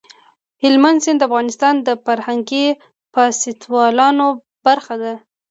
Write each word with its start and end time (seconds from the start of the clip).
هلمند 0.63 0.99
سیند 1.03 1.19
د 1.21 1.23
افغانستان 1.29 1.75
د 1.87 1.89
فرهنګي 2.05 2.65
فستیوالونو 3.13 4.27
برخه 4.65 4.95
ده. 5.03 5.13